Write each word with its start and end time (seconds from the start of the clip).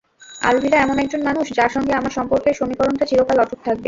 আলভিরা 0.41 0.77
এমন 0.79 0.97
একজন 0.99 1.21
মানুষ, 1.29 1.45
যাঁর 1.57 1.71
সঙ্গে 1.75 1.93
আমার 1.93 2.15
সম্পর্কের 2.17 2.57
সমীকরণটা 2.59 3.05
চিরকাল 3.05 3.37
অটুট 3.39 3.59
থাকবে। 3.59 3.79